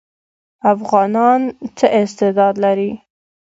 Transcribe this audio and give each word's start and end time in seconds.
افغانان 0.73 1.41
څه 1.77 1.85
استعداد 2.01 2.55
لري؟ 2.63 2.89